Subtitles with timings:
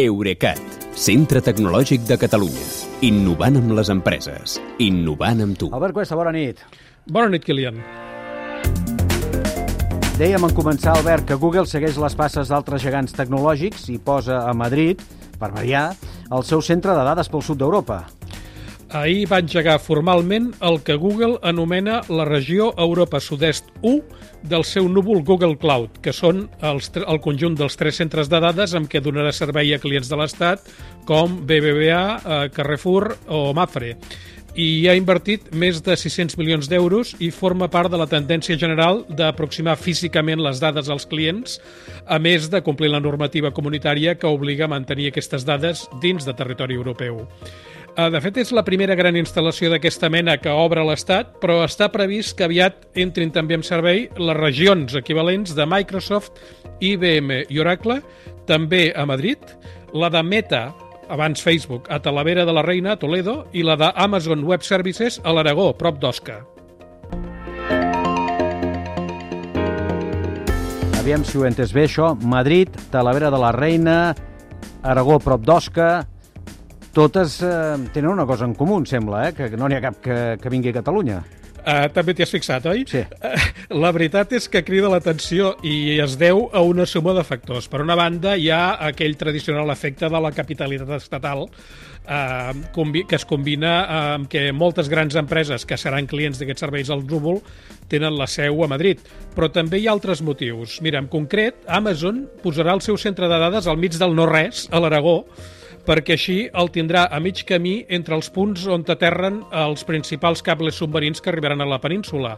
[0.00, 0.60] Eurecat,
[0.96, 2.62] centre tecnològic de Catalunya.
[3.04, 4.54] Innovant amb les empreses.
[4.80, 5.68] Innovant amb tu.
[5.76, 6.62] Albert Cuesta, bona nit.
[7.04, 7.76] Bona nit, Kilian.
[10.16, 14.54] Dèiem en començar, Albert, que Google segueix les passes d'altres gegants tecnològics i posa a
[14.56, 15.04] Madrid,
[15.40, 15.90] per variar,
[16.32, 18.02] el seu centre de dades pel sud d'Europa.
[18.90, 24.00] Ahir va engegar formalment el que Google anomena la regió Europa Sud-est 1
[24.50, 28.74] del seu núvol Google Cloud, que són els, el conjunt dels tres centres de dades
[28.74, 30.66] amb què donarà servei a clients de l'Estat
[31.06, 33.94] com BBVA, eh, Carrefour o Mafre
[34.58, 39.04] i ha invertit més de 600 milions d'euros i forma part de la tendència general
[39.06, 41.60] d'aproximar físicament les dades als clients,
[42.06, 46.34] a més de complir la normativa comunitària que obliga a mantenir aquestes dades dins de
[46.34, 47.26] territori europeu.
[47.96, 51.88] Eh, de fet, és la primera gran instal·lació d'aquesta mena que obre l'Estat, però està
[51.90, 56.38] previst que aviat entrin també en servei les regions equivalents de Microsoft,
[56.80, 57.98] IBM i Oracle,
[58.46, 59.42] també a Madrid,
[59.92, 60.68] la de Meta,
[61.10, 65.34] abans Facebook, a Talavera de la Reina, a Toledo, i la d'Amazon Web Services a
[65.34, 66.38] l'Aragó, prop d'Osca.
[71.00, 72.14] Aviam si ho he entès bé, això.
[72.22, 73.98] Madrid, Talavera de la Reina,
[74.86, 75.90] Aragó, prop d'Osca...
[76.94, 79.34] Totes eh, tenen una cosa en comú, em sembla, eh?
[79.36, 81.20] que no n'hi ha cap que, que vingui a Catalunya.
[81.60, 82.86] Uh, també t'hi has fixat, oi?
[82.88, 83.02] Sí.
[83.20, 83.34] Uh,
[83.82, 87.68] la veritat és que crida l'atenció i es deu a una suma de factors.
[87.68, 93.28] Per una banda, hi ha aquell tradicional efecte de la capitalitat estatal uh, que es
[93.28, 93.74] combina
[94.14, 97.42] amb que moltes grans empreses que seran clients d'aquests serveis al núvol
[97.92, 99.04] tenen la seu a Madrid.
[99.36, 100.80] Però també hi ha altres motius.
[100.80, 104.80] Mira, en concret, Amazon posarà el seu centre de dades al mig del no-res, a
[104.80, 105.26] l'Aragó,
[105.90, 110.76] perquè així el tindrà a mig camí entre els punts on aterren els principals cables
[110.78, 112.36] submarins que arribaran a la península.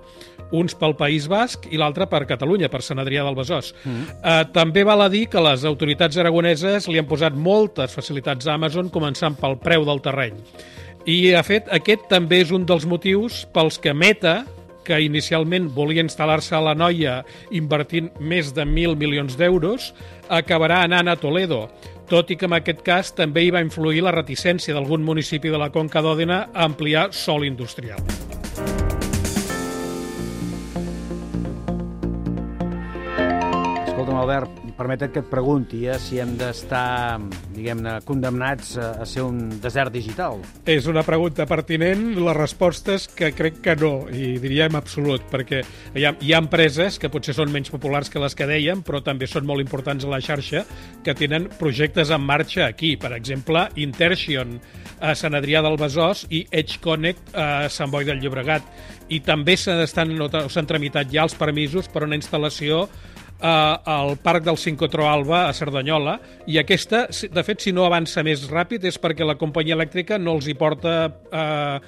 [0.56, 3.74] Uns pel País Basc i l'altre per Catalunya, per Sant Adrià del Besòs.
[3.84, 4.06] Mm.
[4.22, 8.56] Eh, també val a dir que les autoritats aragoneses li han posat moltes facilitats a
[8.56, 10.40] Amazon, començant pel preu del terreny.
[11.04, 14.42] I, de fet, aquest també és un dels motius pels que Meta,
[14.82, 17.20] que inicialment volia instal·lar-se a la Noia
[17.54, 19.92] invertint més de 1.000 milions d'euros,
[20.32, 21.66] acabarà anant a Toledo,
[22.12, 25.62] tot i que en aquest cas també hi va influir la reticència d'algun municipi de
[25.62, 28.31] la Conca d'Òdena a ampliar sol industrial.
[34.02, 37.20] Escolta'm, Albert, permetet que et pregunti eh, si hem d'estar,
[37.54, 40.40] diguem-ne, condemnats a, a ser un desert digital.
[40.66, 42.02] És una pregunta pertinent.
[42.18, 45.60] La resposta és que crec que no, i diríem absolut, perquè
[45.94, 49.04] hi ha, hi ha empreses que potser són menys populars que les que dèiem, però
[49.06, 50.64] també són molt importants a la xarxa,
[51.06, 52.96] que tenen projectes en marxa aquí.
[52.98, 54.58] Per exemple, Interxion
[54.98, 58.66] a Sant Adrià del Besòs i Edge Connect a Sant Boi del Llobregat.
[59.14, 62.88] I també s'han tramitat ja els permisos per una instal·lació
[63.42, 68.22] eh, al Parc del Sincrotró Alba a Cerdanyola i aquesta, de fet, si no avança
[68.26, 71.78] més ràpid és perquè la companyia elèctrica no els hi porta eh,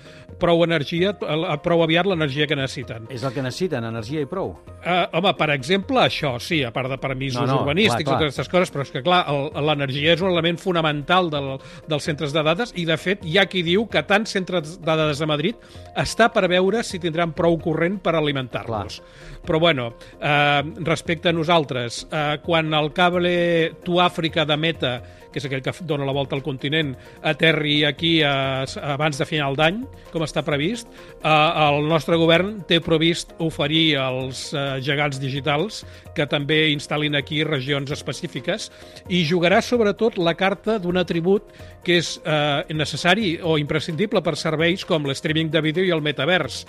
[0.41, 3.09] prou energia, eh, prou aviat l'energia que necessiten.
[3.13, 4.55] És el que necessiten, energia i prou.
[4.83, 8.19] Eh, home, per exemple, això, sí, a part de permisos no, no, urbanístics clar, clar.
[8.19, 9.23] i totes aquestes coses, però és que, clar,
[9.65, 11.51] l'energia és un element fonamental del,
[11.91, 14.85] dels centres de dades i, de fet, hi ha qui diu que tant centres de
[14.85, 15.71] dades de Madrid
[16.01, 19.01] està per veure si tindran prou corrent per alimentar-los.
[19.45, 24.95] Però, bueno, eh, respecte a nosaltres, eh, quan el cable Tu Àfrica de Meta
[25.35, 26.93] que és aquell que dona la volta al continent,
[27.27, 28.63] aterri aquí a,
[28.95, 29.81] abans de final d'any,
[30.13, 30.87] com està previst.
[31.19, 31.33] Eh,
[31.65, 35.83] el nostre govern té previst oferir als eh, gegants digitals
[36.15, 38.71] que també instal·lin aquí regions específiques
[39.11, 41.51] i jugarà sobretot la carta d'un atribut
[41.83, 46.63] que és eh, necessari o imprescindible per serveis com l'streaming de vídeo i el metavers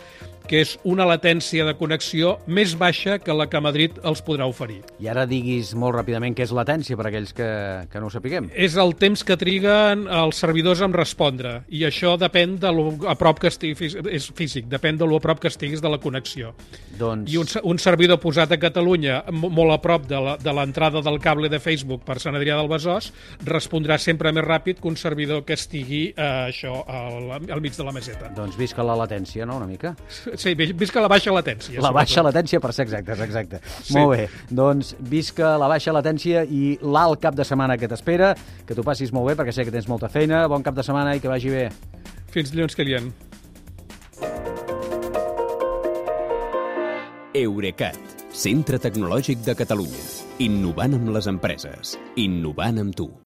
[0.48, 4.82] que és una latència de connexió més baixa que la que Madrid els podrà oferir.
[5.02, 7.50] I ara diguis molt ràpidament què és latència per aquells que,
[7.90, 8.52] que no ho sapiguem.
[8.54, 13.18] És el temps que triguen els servidors en respondre, i això depèn de lo a
[13.20, 16.54] prop que estiguis, és físic, depèn de lo a prop que estiguis de la connexió.
[17.00, 17.34] Doncs...
[17.34, 21.50] I un, un servidor posat a Catalunya, molt a prop de l'entrada de del cable
[21.50, 23.12] de Facebook per Sant Adrià del Besòs,
[23.48, 27.86] respondrà sempre més ràpid que un servidor que estigui eh, això al, al mig de
[27.88, 28.32] la meseta.
[28.36, 29.94] Doncs visca la latència, no?, una mica.
[30.42, 31.82] Sí, visca la baixa latència.
[31.84, 33.62] La baixa latència, per ser exactes, exacte.
[33.78, 33.96] Sí.
[33.98, 38.34] Molt bé, doncs visca la baixa latència i l'alt cap de setmana que t'espera,
[38.66, 41.16] que t'ho passis molt bé, perquè sé que tens molta feina, bon cap de setmana
[41.16, 41.70] i que vagi bé.
[42.36, 43.14] Fins dilluns, Kilian.
[47.36, 48.00] Eurecat,
[48.32, 50.04] centre tecnològic de Catalunya.
[50.44, 51.98] Innovant amb les empreses.
[52.20, 53.10] Innovant amb tu.